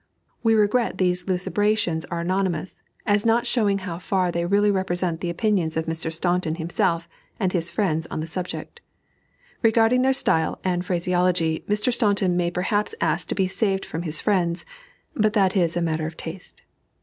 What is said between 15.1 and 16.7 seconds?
but that is matter of taste.